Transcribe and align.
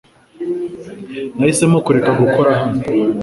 Nahisemo 1.37 1.77
kureka 1.85 2.11
gukora 2.21 2.49
hano. 2.59 2.81